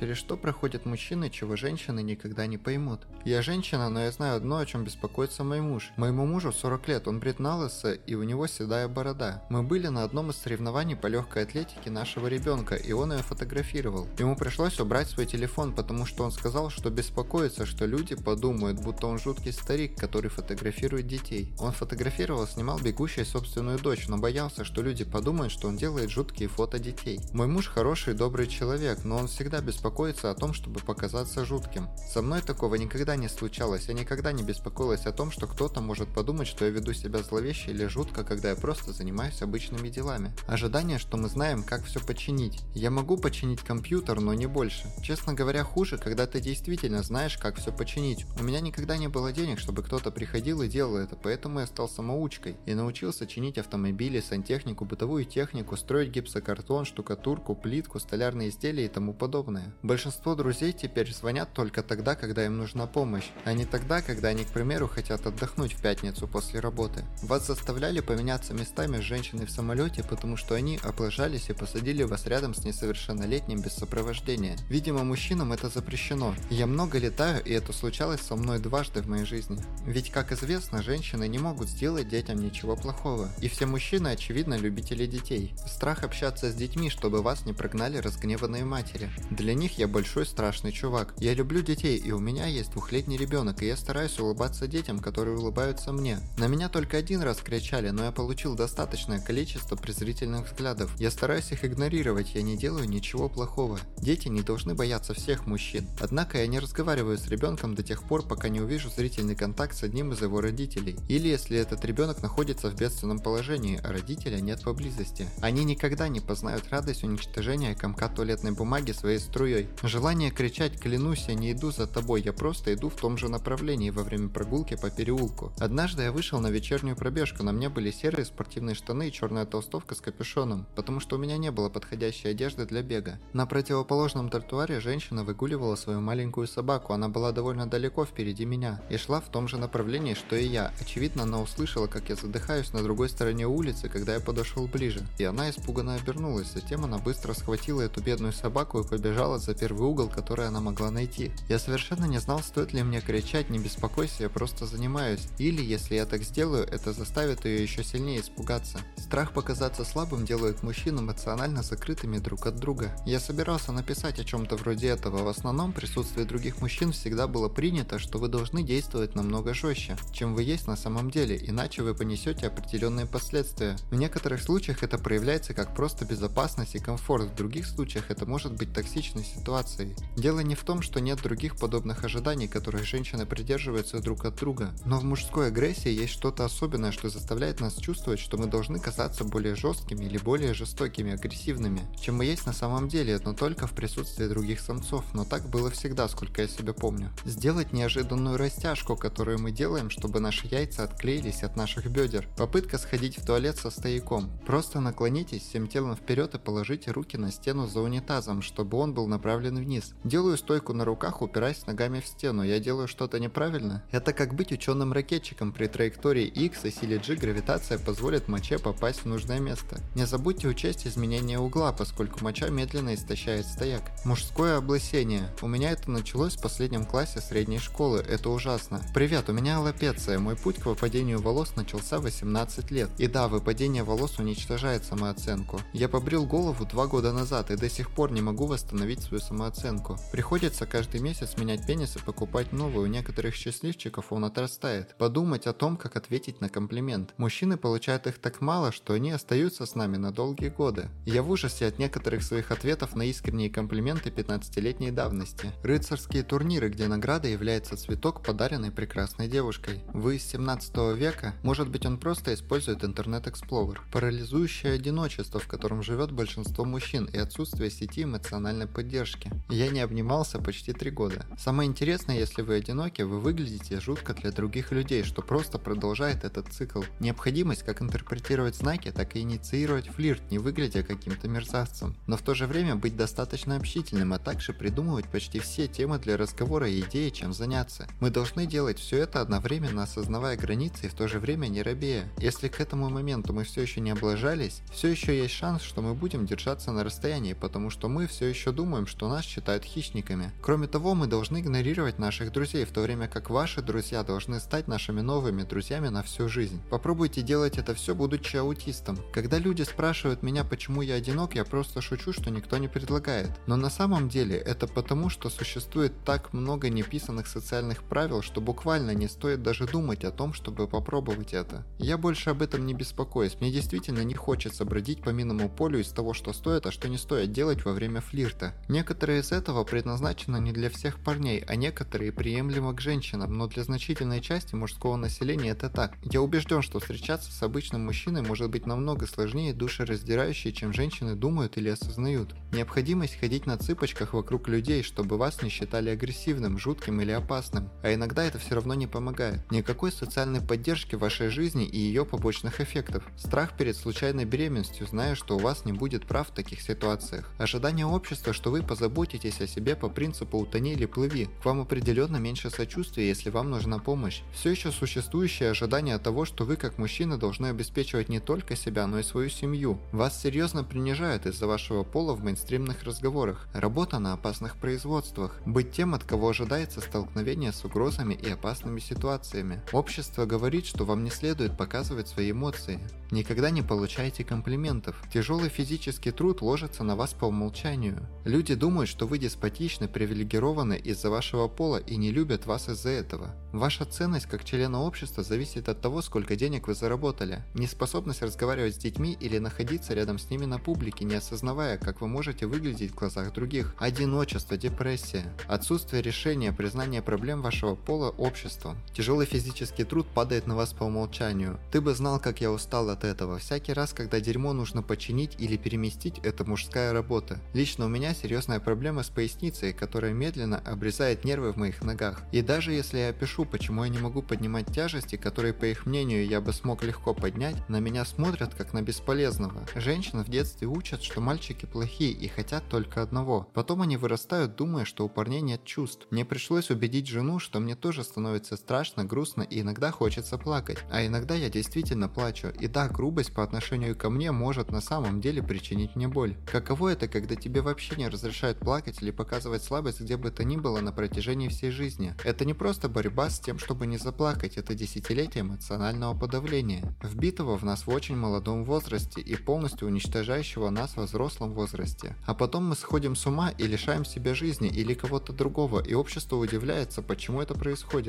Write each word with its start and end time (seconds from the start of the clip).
Через 0.00 0.16
что 0.16 0.38
проходят 0.38 0.86
мужчины, 0.86 1.28
чего 1.28 1.56
женщины 1.56 2.02
никогда 2.02 2.46
не 2.46 2.56
поймут. 2.56 3.02
Я 3.26 3.42
женщина, 3.42 3.90
но 3.90 4.00
я 4.00 4.10
знаю 4.10 4.36
одно, 4.36 4.56
о 4.56 4.64
чем 4.64 4.82
беспокоится 4.82 5.44
мой 5.44 5.60
муж. 5.60 5.92
Моему 5.98 6.24
мужу 6.24 6.52
40 6.52 6.88
лет, 6.88 7.06
он 7.06 7.20
брит 7.20 7.38
на 7.38 7.58
лысо, 7.58 7.92
и 7.92 8.14
у 8.14 8.22
него 8.22 8.46
седая 8.46 8.88
борода. 8.88 9.44
Мы 9.50 9.62
были 9.62 9.88
на 9.88 10.02
одном 10.02 10.30
из 10.30 10.36
соревнований 10.36 10.96
по 10.96 11.06
легкой 11.06 11.42
атлетике 11.42 11.90
нашего 11.90 12.28
ребенка, 12.28 12.76
и 12.76 12.92
он 12.92 13.12
ее 13.12 13.18
фотографировал. 13.18 14.08
Ему 14.18 14.36
пришлось 14.36 14.80
убрать 14.80 15.06
свой 15.06 15.26
телефон, 15.26 15.74
потому 15.74 16.06
что 16.06 16.24
он 16.24 16.32
сказал, 16.32 16.70
что 16.70 16.88
беспокоится, 16.88 17.66
что 17.66 17.84
люди 17.84 18.14
подумают, 18.14 18.80
будто 18.80 19.06
он 19.06 19.18
жуткий 19.18 19.52
старик, 19.52 19.98
который 19.98 20.30
фотографирует 20.30 21.08
детей. 21.08 21.52
Он 21.58 21.72
фотографировал, 21.72 22.46
снимал 22.46 22.78
бегущую 22.78 23.26
собственную 23.26 23.78
дочь, 23.78 24.08
но 24.08 24.16
боялся, 24.16 24.64
что 24.64 24.80
люди 24.80 25.04
подумают, 25.04 25.52
что 25.52 25.68
он 25.68 25.76
делает 25.76 26.08
жуткие 26.08 26.48
фото 26.48 26.78
детей. 26.78 27.20
Мой 27.34 27.48
муж 27.48 27.68
хороший, 27.68 28.14
добрый 28.14 28.46
человек, 28.46 29.04
но 29.04 29.18
он 29.18 29.28
всегда 29.28 29.60
беспокоится 29.60 29.89
о 29.90 30.34
том, 30.34 30.54
чтобы 30.54 30.80
показаться 30.80 31.44
жутким. 31.44 31.88
Со 31.96 32.22
мной 32.22 32.42
такого 32.42 32.76
никогда 32.76 33.16
не 33.16 33.28
случалось, 33.28 33.88
я 33.88 33.94
никогда 33.94 34.32
не 34.32 34.42
беспокоилась 34.42 35.06
о 35.06 35.12
том, 35.12 35.30
что 35.30 35.46
кто-то 35.46 35.80
может 35.80 36.08
подумать, 36.08 36.48
что 36.48 36.64
я 36.64 36.70
веду 36.70 36.92
себя 36.92 37.22
зловеще 37.22 37.70
или 37.70 37.86
жутко, 37.86 38.24
когда 38.24 38.50
я 38.50 38.56
просто 38.56 38.92
занимаюсь 38.92 39.42
обычными 39.42 39.88
делами. 39.88 40.32
Ожидание, 40.46 40.98
что 40.98 41.16
мы 41.16 41.28
знаем, 41.28 41.62
как 41.62 41.84
все 41.84 42.00
починить. 42.00 42.60
Я 42.74 42.90
могу 42.90 43.16
починить 43.16 43.60
компьютер, 43.60 44.20
но 44.20 44.34
не 44.34 44.46
больше. 44.46 44.86
Честно 45.02 45.34
говоря, 45.34 45.64
хуже, 45.64 45.98
когда 45.98 46.26
ты 46.26 46.40
действительно 46.40 47.02
знаешь, 47.02 47.36
как 47.36 47.56
все 47.56 47.72
починить. 47.72 48.26
У 48.38 48.42
меня 48.42 48.60
никогда 48.60 48.96
не 48.96 49.08
было 49.08 49.32
денег, 49.32 49.58
чтобы 49.58 49.82
кто-то 49.82 50.10
приходил 50.10 50.62
и 50.62 50.68
делал 50.68 50.96
это, 50.96 51.16
поэтому 51.16 51.60
я 51.60 51.66
стал 51.66 51.88
самоучкой 51.88 52.56
и 52.66 52.74
научился 52.74 53.26
чинить 53.26 53.58
автомобили, 53.58 54.20
сантехнику, 54.20 54.84
бытовую 54.84 55.24
технику, 55.24 55.76
строить 55.76 56.10
гипсокартон, 56.10 56.84
штукатурку, 56.84 57.54
плитку, 57.54 57.98
столярные 57.98 58.48
изделия 58.48 58.86
и 58.86 58.88
тому 58.88 59.14
подобное. 59.14 59.74
Большинство 59.82 60.34
друзей 60.34 60.72
теперь 60.72 61.10
звонят 61.12 61.54
только 61.54 61.82
тогда, 61.82 62.14
когда 62.14 62.44
им 62.44 62.58
нужна 62.58 62.86
помощь, 62.86 63.30
а 63.44 63.54
не 63.54 63.64
тогда, 63.64 64.02
когда 64.02 64.28
они, 64.28 64.44
к 64.44 64.48
примеру, 64.48 64.88
хотят 64.88 65.26
отдохнуть 65.26 65.72
в 65.72 65.80
пятницу 65.80 66.28
после 66.28 66.60
работы. 66.60 67.04
Вас 67.22 67.46
заставляли 67.46 68.00
поменяться 68.00 68.52
местами 68.52 68.98
с 68.98 69.04
женщиной 69.04 69.46
в 69.46 69.50
самолете, 69.50 70.04
потому 70.04 70.36
что 70.36 70.54
они 70.54 70.78
облажались 70.82 71.48
и 71.48 71.54
посадили 71.54 72.02
вас 72.02 72.26
рядом 72.26 72.54
с 72.54 72.62
несовершеннолетним 72.62 73.62
без 73.62 73.72
сопровождения. 73.72 74.58
Видимо, 74.68 75.02
мужчинам 75.02 75.54
это 75.54 75.70
запрещено. 75.70 76.34
Я 76.50 76.66
много 76.66 76.98
летаю, 76.98 77.42
и 77.42 77.52
это 77.52 77.72
случалось 77.72 78.20
со 78.20 78.36
мной 78.36 78.58
дважды 78.58 79.00
в 79.00 79.08
моей 79.08 79.24
жизни. 79.24 79.58
Ведь, 79.86 80.10
как 80.10 80.30
известно, 80.32 80.82
женщины 80.82 81.26
не 81.26 81.38
могут 81.38 81.70
сделать 81.70 82.08
детям 82.08 82.38
ничего 82.38 82.76
плохого. 82.76 83.30
И 83.40 83.48
все 83.48 83.64
мужчины, 83.64 84.08
очевидно, 84.08 84.58
любители 84.58 85.06
детей. 85.06 85.54
Страх 85.66 86.04
общаться 86.04 86.50
с 86.50 86.54
детьми, 86.54 86.90
чтобы 86.90 87.22
вас 87.22 87.46
не 87.46 87.54
прогнали 87.54 87.96
разгневанные 87.96 88.64
матери. 88.64 89.08
Для 89.30 89.54
них 89.54 89.69
я 89.78 89.88
большой 89.88 90.26
страшный 90.26 90.72
чувак. 90.72 91.14
Я 91.18 91.34
люблю 91.34 91.62
детей, 91.62 91.96
и 91.96 92.12
у 92.12 92.18
меня 92.18 92.46
есть 92.46 92.72
двухлетний 92.72 93.16
ребенок, 93.16 93.62
и 93.62 93.66
я 93.66 93.76
стараюсь 93.76 94.18
улыбаться 94.18 94.66
детям, 94.66 95.00
которые 95.00 95.36
улыбаются 95.36 95.92
мне. 95.92 96.18
На 96.38 96.46
меня 96.46 96.68
только 96.68 96.96
один 96.96 97.22
раз 97.22 97.38
кричали, 97.38 97.90
но 97.90 98.04
я 98.04 98.12
получил 98.12 98.54
достаточное 98.54 99.20
количество 99.20 99.76
презрительных 99.76 100.46
взглядов. 100.46 100.92
Я 100.98 101.10
стараюсь 101.10 101.52
их 101.52 101.64
игнорировать, 101.64 102.34
я 102.34 102.42
не 102.42 102.56
делаю 102.56 102.88
ничего 102.88 103.28
плохого. 103.28 103.78
Дети 103.98 104.28
не 104.28 104.42
должны 104.42 104.74
бояться 104.74 105.14
всех 105.14 105.46
мужчин. 105.46 105.88
Однако 106.00 106.38
я 106.38 106.46
не 106.46 106.58
разговариваю 106.58 107.18
с 107.18 107.28
ребенком 107.28 107.74
до 107.74 107.82
тех 107.82 108.02
пор, 108.04 108.26
пока 108.26 108.48
не 108.48 108.60
увижу 108.60 108.90
зрительный 108.90 109.34
контакт 109.34 109.76
с 109.76 109.82
одним 109.82 110.12
из 110.12 110.22
его 110.22 110.40
родителей. 110.40 110.96
Или 111.08 111.28
если 111.28 111.58
этот 111.58 111.84
ребенок 111.84 112.22
находится 112.22 112.70
в 112.70 112.76
бедственном 112.76 113.18
положении, 113.18 113.80
а 113.82 113.92
родителя 113.92 114.40
нет 114.40 114.62
поблизости. 114.62 115.28
Они 115.40 115.64
никогда 115.64 116.08
не 116.08 116.20
познают 116.20 116.68
радость 116.70 117.04
уничтожения 117.04 117.74
комка 117.74 118.08
туалетной 118.08 118.52
бумаги 118.52 118.92
своей 118.92 119.18
струей. 119.18 119.59
Желание 119.82 120.30
кричать 120.30 120.78
«клянусь, 120.80 121.26
я 121.28 121.34
не 121.34 121.52
иду 121.52 121.70
за 121.70 121.86
тобой, 121.86 122.22
я 122.22 122.32
просто 122.32 122.74
иду 122.74 122.88
в 122.88 122.96
том 122.96 123.16
же 123.16 123.28
направлении 123.28 123.90
во 123.90 124.02
время 124.02 124.28
прогулки 124.28 124.76
по 124.76 124.90
переулку». 124.90 125.52
Однажды 125.58 126.02
я 126.02 126.12
вышел 126.12 126.40
на 126.40 126.48
вечернюю 126.48 126.96
пробежку, 126.96 127.42
на 127.42 127.52
мне 127.52 127.68
были 127.68 127.90
серые 127.90 128.24
спортивные 128.24 128.74
штаны 128.74 129.08
и 129.08 129.12
черная 129.12 129.46
толстовка 129.46 129.94
с 129.94 130.00
капюшоном, 130.00 130.66
потому 130.74 131.00
что 131.00 131.16
у 131.16 131.18
меня 131.18 131.36
не 131.36 131.50
было 131.50 131.68
подходящей 131.68 132.30
одежды 132.30 132.66
для 132.66 132.82
бега. 132.82 133.18
На 133.32 133.46
противоположном 133.46 134.28
тротуаре 134.28 134.80
женщина 134.80 135.24
выгуливала 135.24 135.76
свою 135.76 136.00
маленькую 136.00 136.46
собаку, 136.46 136.92
она 136.92 137.08
была 137.08 137.32
довольно 137.32 137.66
далеко 137.66 138.04
впереди 138.04 138.44
меня 138.44 138.82
и 138.90 138.96
шла 138.96 139.20
в 139.20 139.28
том 139.28 139.48
же 139.48 139.58
направлении, 139.58 140.14
что 140.14 140.36
и 140.36 140.46
я. 140.46 140.72
Очевидно, 140.80 141.24
она 141.24 141.40
услышала, 141.40 141.86
как 141.86 142.08
я 142.08 142.16
задыхаюсь 142.16 142.72
на 142.72 142.82
другой 142.82 143.08
стороне 143.08 143.46
улицы, 143.46 143.88
когда 143.88 144.14
я 144.14 144.20
подошел 144.20 144.66
ближе, 144.66 145.06
и 145.18 145.24
она 145.24 145.50
испуганно 145.50 145.94
обернулась, 145.94 146.52
затем 146.52 146.84
она 146.84 146.98
быстро 146.98 147.32
схватила 147.32 147.82
эту 147.82 148.00
бедную 148.00 148.32
собаку 148.32 148.80
и 148.80 148.86
побежала 148.86 149.38
за 149.40 149.54
первый 149.54 149.88
угол, 149.88 150.08
который 150.08 150.46
она 150.46 150.60
могла 150.60 150.90
найти. 150.90 151.32
Я 151.48 151.58
совершенно 151.58 152.04
не 152.04 152.18
знал, 152.18 152.40
стоит 152.40 152.72
ли 152.72 152.82
мне 152.82 153.00
кричать 153.00 153.50
«не 153.50 153.58
беспокойся, 153.58 154.24
я 154.24 154.28
просто 154.28 154.66
занимаюсь», 154.66 155.26
или 155.38 155.62
если 155.62 155.96
я 155.96 156.06
так 156.06 156.22
сделаю, 156.22 156.64
это 156.64 156.92
заставит 156.92 157.44
ее 157.44 157.62
еще 157.62 157.82
сильнее 157.82 158.20
испугаться. 158.20 158.78
Страх 158.96 159.32
показаться 159.32 159.84
слабым 159.84 160.24
делает 160.24 160.62
мужчин 160.62 161.00
эмоционально 161.00 161.62
закрытыми 161.62 162.18
друг 162.18 162.46
от 162.46 162.56
друга. 162.56 162.94
Я 163.06 163.20
собирался 163.20 163.72
написать 163.72 164.18
о 164.18 164.24
чем-то 164.24 164.56
вроде 164.56 164.88
этого, 164.88 165.22
в 165.22 165.28
основном 165.28 165.72
присутствие 165.72 166.26
других 166.26 166.60
мужчин 166.60 166.92
всегда 166.92 167.26
было 167.26 167.48
принято, 167.48 167.98
что 167.98 168.18
вы 168.18 168.28
должны 168.28 168.62
действовать 168.62 169.14
намного 169.14 169.54
жестче, 169.54 169.96
чем 170.12 170.34
вы 170.34 170.42
есть 170.42 170.66
на 170.66 170.76
самом 170.76 171.10
деле, 171.10 171.40
иначе 171.42 171.82
вы 171.82 171.94
понесете 171.94 172.46
определенные 172.46 173.06
последствия. 173.06 173.76
В 173.90 173.94
некоторых 173.94 174.42
случаях 174.42 174.82
это 174.82 174.98
проявляется 174.98 175.54
как 175.54 175.74
просто 175.74 176.04
безопасность 176.04 176.74
и 176.74 176.78
комфорт, 176.78 177.30
в 177.30 177.34
других 177.34 177.66
случаях 177.66 178.10
это 178.10 178.26
может 178.26 178.52
быть 178.52 178.72
токсичной 178.72 179.24
ситуацией. 179.30 179.94
Дело 180.16 180.40
не 180.40 180.54
в 180.54 180.64
том, 180.64 180.82
что 180.82 181.00
нет 181.00 181.22
других 181.22 181.56
подобных 181.56 182.04
ожиданий, 182.04 182.48
которых 182.48 182.84
женщины 182.84 183.26
придерживаются 183.26 184.00
друг 184.00 184.24
от 184.24 184.36
друга, 184.36 184.74
но 184.84 184.98
в 184.98 185.04
мужской 185.04 185.48
агрессии 185.48 185.90
есть 185.90 186.12
что-то 186.12 186.44
особенное, 186.44 186.92
что 186.92 187.08
заставляет 187.08 187.60
нас 187.60 187.76
чувствовать, 187.76 188.20
что 188.20 188.36
мы 188.36 188.46
должны 188.46 188.78
казаться 188.78 189.24
более 189.24 189.54
жесткими 189.54 190.04
или 190.04 190.18
более 190.18 190.54
жестокими, 190.54 191.12
агрессивными, 191.12 191.82
чем 192.00 192.16
мы 192.16 192.24
есть 192.24 192.46
на 192.46 192.52
самом 192.52 192.88
деле, 192.88 193.20
но 193.24 193.32
только 193.34 193.66
в 193.66 193.72
присутствии 193.72 194.26
других 194.26 194.60
самцов, 194.60 195.04
но 195.14 195.24
так 195.24 195.48
было 195.48 195.70
всегда, 195.70 196.08
сколько 196.08 196.42
я 196.42 196.48
себя 196.48 196.72
помню. 196.72 197.10
Сделать 197.24 197.72
неожиданную 197.72 198.36
растяжку, 198.36 198.96
которую 198.96 199.40
мы 199.40 199.52
делаем, 199.52 199.90
чтобы 199.90 200.20
наши 200.20 200.46
яйца 200.46 200.84
отклеились 200.84 201.42
от 201.42 201.56
наших 201.56 201.86
бедер. 201.86 202.28
Попытка 202.36 202.78
сходить 202.78 203.18
в 203.18 203.24
туалет 203.24 203.56
со 203.56 203.70
стояком. 203.70 204.30
Просто 204.46 204.80
наклонитесь 204.80 205.42
всем 205.42 205.68
телом 205.68 205.96
вперед 205.96 206.34
и 206.34 206.38
положите 206.38 206.90
руки 206.90 207.16
на 207.16 207.30
стену 207.30 207.66
за 207.66 207.80
унитазом, 207.80 208.42
чтобы 208.42 208.78
он 208.78 208.94
был 208.94 209.06
направлен 209.20 209.58
вниз. 209.58 209.92
Делаю 210.02 210.38
стойку 210.38 210.72
на 210.72 210.86
руках, 210.86 211.20
упираясь 211.20 211.66
ногами 211.66 212.00
в 212.00 212.06
стену. 212.06 212.42
Я 212.42 212.58
делаю 212.58 212.88
что-то 212.88 213.20
неправильно? 213.20 213.82
Это 213.90 214.14
как 214.14 214.34
быть 214.34 214.50
ученым-ракетчиком 214.50 215.52
при 215.52 215.66
траектории 215.66 216.24
X 216.24 216.64
и 216.64 216.70
силе 216.70 216.98
G 216.98 217.16
гравитация 217.16 217.78
позволит 217.78 218.28
моче 218.28 218.58
попасть 218.58 219.00
в 219.00 219.04
нужное 219.04 219.38
место. 219.38 219.78
Не 219.94 220.06
забудьте 220.06 220.48
учесть 220.48 220.86
изменение 220.86 221.38
угла, 221.38 221.72
поскольку 221.72 222.24
моча 222.24 222.48
медленно 222.48 222.94
истощает 222.94 223.44
стояк. 223.44 223.82
Мужское 224.06 224.56
облысение. 224.56 225.28
У 225.42 225.48
меня 225.48 225.72
это 225.72 225.90
началось 225.90 226.36
в 226.36 226.42
последнем 226.42 226.86
классе 226.86 227.20
средней 227.20 227.58
школы, 227.58 227.98
это 227.98 228.30
ужасно. 228.30 228.80
Привет, 228.94 229.28
у 229.28 229.34
меня 229.34 229.58
аллопеция, 229.58 230.18
мой 230.18 230.34
путь 230.34 230.56
к 230.56 230.64
выпадению 230.64 231.20
волос 231.20 231.56
начался 231.56 231.98
в 231.98 232.04
18 232.04 232.70
лет. 232.70 232.88
И 232.96 233.06
да, 233.06 233.28
выпадение 233.28 233.82
волос 233.82 234.18
уничтожает 234.18 234.86
самооценку. 234.86 235.60
Я 235.74 235.90
побрил 235.90 236.24
голову 236.24 236.64
два 236.64 236.86
года 236.86 237.12
назад 237.12 237.50
и 237.50 237.56
до 237.56 237.68
сих 237.68 237.90
пор 237.90 238.12
не 238.12 238.22
могу 238.22 238.46
восстановить 238.46 239.09
свою 239.10 239.20
самооценку. 239.20 239.98
Приходится 240.12 240.66
каждый 240.66 241.00
месяц 241.00 241.36
менять 241.36 241.66
пенис 241.66 241.96
и 241.96 241.98
покупать 241.98 242.52
новый, 242.52 242.84
у 242.84 242.86
некоторых 242.86 243.34
счастливчиков 243.34 244.12
он 244.12 244.24
отрастает. 244.24 244.94
Подумать 244.98 245.48
о 245.48 245.52
том, 245.52 245.76
как 245.76 245.96
ответить 245.96 246.40
на 246.40 246.48
комплимент. 246.48 247.12
Мужчины 247.16 247.56
получают 247.56 248.06
их 248.06 248.18
так 248.18 248.40
мало, 248.40 248.70
что 248.70 248.94
они 248.94 249.10
остаются 249.10 249.66
с 249.66 249.74
нами 249.74 249.96
на 249.96 250.12
долгие 250.12 250.48
годы. 250.48 250.88
Я 251.06 251.24
в 251.24 251.30
ужасе 251.30 251.66
от 251.66 251.80
некоторых 251.80 252.22
своих 252.22 252.52
ответов 252.52 252.94
на 252.94 253.02
искренние 253.02 253.50
комплименты 253.50 254.10
15-летней 254.10 254.92
давности. 254.92 255.50
Рыцарские 255.64 256.22
турниры, 256.22 256.68
где 256.68 256.86
награда 256.86 257.26
является 257.26 257.76
цветок, 257.76 258.22
подаренный 258.22 258.70
прекрасной 258.70 259.26
девушкой. 259.26 259.82
Вы 259.92 260.16
из 260.16 260.24
17 260.30 260.96
века? 260.96 261.34
Может 261.42 261.68
быть 261.68 261.84
он 261.84 261.98
просто 261.98 262.32
использует 262.32 262.84
Internet 262.84 263.24
Explorer. 263.24 263.78
Парализующее 263.92 264.74
одиночество, 264.74 265.40
в 265.40 265.48
котором 265.48 265.82
живет 265.82 266.12
большинство 266.12 266.64
мужчин 266.64 267.06
и 267.06 267.18
отсутствие 267.18 267.70
сети 267.70 268.04
эмоциональной 268.04 268.68
поддержки. 268.68 268.99
Я 269.48 269.68
не 269.68 269.80
обнимался 269.80 270.38
почти 270.38 270.72
три 270.72 270.90
года. 270.90 271.26
Самое 271.38 271.68
интересное, 271.68 272.18
если 272.18 272.42
вы 272.42 272.56
одиноки, 272.56 273.02
вы 273.02 273.20
выглядите 273.20 273.80
жутко 273.80 274.14
для 274.14 274.30
других 274.30 274.72
людей, 274.72 275.02
что 275.04 275.22
просто 275.22 275.58
продолжает 275.58 276.24
этот 276.24 276.48
цикл. 276.52 276.82
Необходимость 277.00 277.62
как 277.62 277.82
интерпретировать 277.82 278.56
знаки, 278.56 278.90
так 278.90 279.16
и 279.16 279.20
инициировать 279.20 279.88
флирт, 279.88 280.22
не 280.30 280.38
выглядя 280.38 280.82
каким-то 280.82 281.28
мерзавцем. 281.28 281.96
Но 282.06 282.16
в 282.16 282.22
то 282.22 282.34
же 282.34 282.46
время 282.46 282.76
быть 282.76 282.96
достаточно 282.96 283.56
общительным, 283.56 284.12
а 284.12 284.18
также 284.18 284.52
придумывать 284.52 285.06
почти 285.06 285.40
все 285.40 285.66
темы 285.66 285.98
для 285.98 286.16
разговора 286.16 286.68
и 286.68 286.80
идеи, 286.80 287.10
чем 287.10 287.32
заняться. 287.32 287.86
Мы 288.00 288.10
должны 288.10 288.46
делать 288.46 288.78
все 288.78 288.98
это 288.98 289.20
одновременно 289.20 289.84
осознавая 289.84 290.36
границы 290.36 290.86
и 290.86 290.88
в 290.88 290.94
то 290.94 291.08
же 291.08 291.18
время 291.18 291.46
не 291.46 291.62
робея. 291.62 292.08
Если 292.18 292.48
к 292.48 292.60
этому 292.60 292.90
моменту 292.90 293.32
мы 293.32 293.44
все 293.44 293.62
еще 293.62 293.80
не 293.80 293.90
облажались, 293.90 294.62
все 294.72 294.88
еще 294.88 295.16
есть 295.16 295.34
шанс, 295.34 295.62
что 295.62 295.82
мы 295.82 295.94
будем 295.94 296.26
держаться 296.26 296.72
на 296.72 296.84
расстоянии, 296.84 297.32
потому 297.32 297.70
что 297.70 297.88
мы 297.88 298.06
все 298.06 298.26
еще 298.26 298.52
думаем, 298.52 298.86
что 298.90 299.08
нас 299.08 299.24
считают 299.24 299.64
хищниками. 299.64 300.32
Кроме 300.42 300.66
того, 300.66 300.94
мы 300.94 301.06
должны 301.06 301.40
игнорировать 301.40 301.98
наших 301.98 302.32
друзей, 302.32 302.64
в 302.64 302.72
то 302.72 302.82
время 302.82 303.08
как 303.08 303.30
ваши 303.30 303.62
друзья 303.62 304.02
должны 304.02 304.40
стать 304.40 304.68
нашими 304.68 305.00
новыми 305.00 305.44
друзьями 305.44 305.88
на 305.88 306.02
всю 306.02 306.28
жизнь. 306.28 306.60
Попробуйте 306.68 307.22
делать 307.22 307.56
это 307.56 307.74
все, 307.74 307.94
будучи 307.94 308.36
аутистом. 308.36 308.98
Когда 309.12 309.38
люди 309.38 309.62
спрашивают 309.62 310.22
меня, 310.22 310.44
почему 310.44 310.82
я 310.82 310.96
одинок, 310.96 311.34
я 311.34 311.44
просто 311.44 311.80
шучу, 311.80 312.12
что 312.12 312.30
никто 312.30 312.58
не 312.58 312.68
предлагает. 312.68 313.30
Но 313.46 313.56
на 313.56 313.70
самом 313.70 314.08
деле 314.08 314.36
это 314.36 314.66
потому, 314.66 315.08
что 315.08 315.30
существует 315.30 315.92
так 316.04 316.32
много 316.32 316.68
неписанных 316.68 317.28
социальных 317.28 317.84
правил, 317.84 318.22
что 318.22 318.40
буквально 318.40 318.90
не 318.90 319.08
стоит 319.08 319.42
даже 319.42 319.66
думать 319.66 320.04
о 320.04 320.10
том, 320.10 320.32
чтобы 320.32 320.66
попробовать 320.66 321.32
это. 321.32 321.64
Я 321.78 321.96
больше 321.96 322.30
об 322.30 322.42
этом 322.42 322.66
не 322.66 322.74
беспокоюсь, 322.74 323.36
мне 323.40 323.52
действительно 323.52 324.02
не 324.02 324.14
хочется 324.14 324.64
бродить 324.64 325.02
по 325.02 325.10
минному 325.10 325.48
полю 325.48 325.78
из 325.80 325.88
того, 325.88 326.12
что 326.12 326.32
стоит, 326.32 326.66
а 326.66 326.72
что 326.72 326.88
не 326.88 326.98
стоит 326.98 327.30
делать 327.32 327.64
во 327.64 327.72
время 327.72 328.00
флирта. 328.00 328.54
Некоторые 328.80 329.20
из 329.20 329.30
этого 329.30 329.62
предназначено 329.62 330.38
не 330.38 330.52
для 330.52 330.70
всех 330.70 330.98
парней, 331.00 331.44
а 331.46 331.54
некоторые 331.54 332.12
приемлемо 332.12 332.72
к 332.72 332.80
женщинам, 332.80 333.36
но 333.36 333.46
для 333.46 333.62
значительной 333.62 334.22
части 334.22 334.54
мужского 334.54 334.96
населения 334.96 335.50
это 335.50 335.68
так. 335.68 335.98
Я 336.02 336.22
убежден, 336.22 336.62
что 336.62 336.80
встречаться 336.80 337.30
с 337.30 337.42
обычным 337.42 337.84
мужчиной 337.84 338.22
может 338.22 338.48
быть 338.48 338.64
намного 338.64 339.06
сложнее 339.06 339.50
и 339.50 339.52
душераздирающе, 339.52 340.54
чем 340.54 340.72
женщины 340.72 341.14
думают 341.14 341.58
или 341.58 341.68
осознают. 341.68 342.34
Необходимость 342.52 343.20
ходить 343.20 343.44
на 343.44 343.58
цыпочках 343.58 344.14
вокруг 344.14 344.48
людей, 344.48 344.82
чтобы 344.82 345.18
вас 345.18 345.42
не 345.42 345.50
считали 345.50 345.90
агрессивным, 345.90 346.56
жутким 346.56 347.02
или 347.02 347.10
опасным. 347.10 347.68
А 347.82 347.92
иногда 347.92 348.24
это 348.24 348.38
все 348.38 348.54
равно 348.54 348.72
не 348.72 348.86
помогает. 348.86 349.42
Никакой 349.52 349.92
социальной 349.92 350.40
поддержки 350.40 350.94
в 350.94 351.00
вашей 351.00 351.28
жизни 351.28 351.66
и 351.66 351.76
ее 351.76 352.06
побочных 352.06 352.62
эффектов. 352.62 353.04
Страх 353.18 353.58
перед 353.58 353.76
случайной 353.76 354.24
беременностью, 354.24 354.86
зная, 354.86 355.14
что 355.16 355.36
у 355.36 355.38
вас 355.38 355.66
не 355.66 355.74
будет 355.74 356.06
прав 356.06 356.28
в 356.28 356.34
таких 356.34 356.62
ситуациях. 356.62 357.30
Ожидание 357.36 357.84
общества, 357.84 358.32
что 358.32 358.50
вы 358.50 358.62
позаботитесь 358.70 359.40
о 359.40 359.48
себе 359.48 359.74
по 359.74 359.88
принципу 359.88 360.38
«утони 360.38 360.74
или 360.74 360.86
плыви». 360.86 361.28
К 361.42 361.46
вам 361.46 361.60
определенно 361.60 362.18
меньше 362.18 362.50
сочувствия, 362.50 363.08
если 363.08 363.28
вам 363.28 363.50
нужна 363.50 363.80
помощь. 363.80 364.22
Все 364.32 364.50
еще 364.50 364.70
существующее 364.70 365.50
ожидание 365.50 365.98
того, 365.98 366.24
что 366.24 366.44
вы 366.44 366.54
как 366.54 366.78
мужчина 366.78 367.18
должны 367.18 367.48
обеспечивать 367.48 368.08
не 368.08 368.20
только 368.20 368.54
себя, 368.54 368.86
но 368.86 369.00
и 369.00 369.02
свою 369.02 369.28
семью. 369.28 369.80
Вас 369.90 370.22
серьезно 370.22 370.62
принижают 370.62 371.26
из-за 371.26 371.48
вашего 371.48 371.82
пола 371.82 372.12
в 372.14 372.22
мейнстримных 372.22 372.84
разговорах. 372.84 373.48
Работа 373.54 373.98
на 373.98 374.12
опасных 374.12 374.56
производствах. 374.56 375.40
Быть 375.44 375.72
тем, 375.72 375.92
от 375.92 376.04
кого 376.04 376.28
ожидается 376.28 376.80
столкновение 376.80 377.50
с 377.50 377.64
угрозами 377.64 378.14
и 378.14 378.30
опасными 378.30 378.78
ситуациями. 378.78 379.60
Общество 379.72 380.26
говорит, 380.26 380.64
что 380.64 380.84
вам 380.84 381.02
не 381.02 381.10
следует 381.10 381.58
показывать 381.58 382.06
свои 382.06 382.30
эмоции. 382.30 382.78
Никогда 383.10 383.50
не 383.50 383.62
получайте 383.62 384.22
комплиментов. 384.22 385.02
Тяжелый 385.12 385.48
физический 385.48 386.12
труд 386.12 386.40
ложится 386.40 386.84
на 386.84 386.94
вас 386.94 387.14
по 387.14 387.24
умолчанию. 387.24 388.06
Люди 388.24 388.54
думают, 388.60 388.88
что 388.90 389.06
вы 389.06 389.18
деспотичны, 389.18 389.88
привилегированы 389.88 390.74
из-за 390.74 391.10
вашего 391.10 391.48
пола 391.48 391.78
и 391.78 391.96
не 391.96 392.12
любят 392.12 392.46
вас 392.46 392.68
из-за 392.68 392.90
этого. 392.90 393.34
Ваша 393.52 393.84
ценность 393.84 394.26
как 394.26 394.44
члена 394.44 394.82
общества 394.82 395.24
зависит 395.24 395.68
от 395.68 395.80
того, 395.80 396.02
сколько 396.02 396.36
денег 396.36 396.68
вы 396.68 396.74
заработали. 396.74 397.42
Неспособность 397.54 398.22
разговаривать 398.22 398.76
с 398.76 398.78
детьми 398.78 399.16
или 399.18 399.38
находиться 399.38 399.94
рядом 399.94 400.18
с 400.18 400.30
ними 400.30 400.44
на 400.44 400.58
публике, 400.58 401.04
не 401.04 401.14
осознавая, 401.14 401.78
как 401.78 402.00
вы 402.00 402.06
можете 402.06 402.46
выглядеть 402.46 402.92
в 402.92 402.94
глазах 402.94 403.32
других. 403.32 403.74
Одиночество, 403.78 404.56
депрессия, 404.56 405.24
отсутствие 405.48 406.02
решения, 406.02 406.52
признание 406.52 407.02
проблем 407.02 407.42
вашего 407.42 407.74
пола 407.74 408.10
обществом. 408.10 408.76
Тяжелый 408.92 409.26
физический 409.26 409.84
труд 409.84 410.06
падает 410.14 410.46
на 410.46 410.54
вас 410.54 410.74
по 410.74 410.84
умолчанию. 410.84 411.58
Ты 411.72 411.80
бы 411.80 411.94
знал, 411.94 412.20
как 412.20 412.42
я 412.42 412.52
устал 412.52 412.90
от 412.90 413.04
этого. 413.04 413.38
Всякий 413.38 413.72
раз, 413.72 413.94
когда 413.94 414.20
дерьмо 414.20 414.52
нужно 414.52 414.82
починить 414.82 415.34
или 415.38 415.56
переместить, 415.56 416.18
это 416.22 416.44
мужская 416.44 416.92
работа. 416.92 417.40
Лично 417.54 417.86
у 417.86 417.88
меня 417.88 418.14
серьезная 418.40 418.60
проблема 418.60 419.02
с 419.02 419.10
поясницей, 419.10 419.74
которая 419.74 420.14
медленно 420.14 420.62
обрезает 420.64 421.24
нервы 421.24 421.52
в 421.52 421.58
моих 421.58 421.82
ногах. 421.82 422.22
И 422.32 422.40
даже 422.40 422.72
если 422.72 422.96
я 422.96 423.08
опишу, 423.10 423.44
почему 423.44 423.84
я 423.84 423.90
не 423.90 423.98
могу 423.98 424.22
поднимать 424.22 424.72
тяжести, 424.72 425.16
которые, 425.16 425.52
по 425.52 425.66
их 425.66 425.84
мнению, 425.84 426.26
я 426.26 426.40
бы 426.40 426.54
смог 426.54 426.82
легко 426.82 427.12
поднять, 427.12 427.68
на 427.68 427.80
меня 427.80 428.06
смотрят 428.06 428.54
как 428.54 428.72
на 428.72 428.80
бесполезного. 428.80 429.66
Женщин 429.74 430.24
в 430.24 430.30
детстве 430.30 430.68
учат, 430.68 431.02
что 431.02 431.20
мальчики 431.20 431.66
плохие 431.66 432.12
и 432.12 432.28
хотят 432.28 432.66
только 432.70 433.02
одного. 433.02 433.46
Потом 433.52 433.82
они 433.82 433.98
вырастают, 433.98 434.56
думая, 434.56 434.86
что 434.86 435.04
у 435.04 435.10
парней 435.10 435.42
нет 435.42 435.62
чувств. 435.64 436.06
Мне 436.10 436.24
пришлось 436.24 436.70
убедить 436.70 437.08
жену, 437.08 437.40
что 437.40 437.60
мне 437.60 437.74
тоже 437.74 438.04
становится 438.04 438.56
страшно, 438.56 439.04
грустно 439.04 439.42
и 439.42 439.60
иногда 439.60 439.90
хочется 439.90 440.38
плакать. 440.38 440.78
А 440.90 441.04
иногда 441.04 441.34
я 441.34 441.50
действительно 441.50 442.08
плачу. 442.08 442.48
И 442.58 442.68
да, 442.68 442.88
грубость 442.88 443.34
по 443.34 443.42
отношению 443.42 443.94
ко 443.94 444.08
мне 444.08 444.32
может 444.32 444.70
на 444.70 444.80
самом 444.80 445.20
деле 445.20 445.42
причинить 445.42 445.94
мне 445.94 446.08
боль. 446.08 446.38
Каково 446.50 446.92
это, 446.92 447.06
когда 447.06 447.34
тебе 447.34 447.60
вообще 447.60 447.96
не 447.96 448.08
разрешают 448.08 448.29
плакать 448.58 449.02
или 449.02 449.10
показывать 449.10 449.62
слабость 449.62 450.00
где 450.00 450.16
бы 450.16 450.30
то 450.30 450.44
ни 450.44 450.56
было 450.56 450.80
на 450.80 450.92
протяжении 450.92 451.48
всей 451.48 451.70
жизни? 451.70 452.14
Это 452.24 452.44
не 452.44 452.54
просто 452.54 452.88
борьба 452.88 453.30
с 453.30 453.38
тем, 453.38 453.58
чтобы 453.58 453.86
не 453.86 453.98
заплакать, 453.98 454.56
это 454.56 454.74
десятилетие 454.74 455.42
эмоционального 455.42 456.18
подавления, 456.18 456.94
вбитого 457.02 457.56
в 457.56 457.64
нас 457.64 457.86
в 457.86 457.90
очень 457.90 458.16
молодом 458.16 458.64
возрасте 458.64 459.20
и 459.20 459.36
полностью 459.36 459.88
уничтожающего 459.88 460.70
нас 460.70 460.96
во 460.96 461.04
взрослом 461.04 461.52
возрасте. 461.52 462.16
А 462.26 462.34
потом 462.34 462.68
мы 462.68 462.76
сходим 462.76 463.14
с 463.14 463.26
ума 463.26 463.50
и 463.50 463.66
лишаем 463.66 464.04
себя 464.04 464.34
жизни 464.34 464.68
или 464.68 464.94
кого-то 464.94 465.32
другого, 465.32 465.80
и 465.80 465.94
общество 465.94 466.36
удивляется, 466.36 467.02
почему 467.02 467.40
это 467.40 467.54
происходит. 467.54 468.00